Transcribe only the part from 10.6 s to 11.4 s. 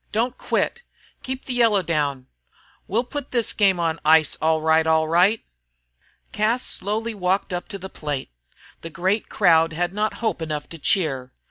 to cheer.